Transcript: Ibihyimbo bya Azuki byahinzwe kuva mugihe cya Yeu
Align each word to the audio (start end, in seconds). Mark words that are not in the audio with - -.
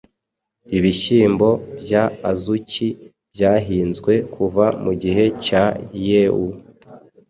Ibihyimbo 0.77 1.49
bya 1.81 2.03
Azuki 2.31 2.87
byahinzwe 3.33 4.13
kuva 4.33 4.65
mugihe 4.83 5.23
cya 5.45 5.63
Yeu 6.07 6.43